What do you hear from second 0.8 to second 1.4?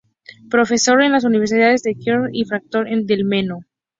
en las